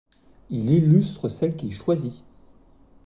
Il 0.49 0.71
illustre 0.71 1.29
celles 1.29 1.55
qu'il 1.55 1.75
choisit. 1.75 2.23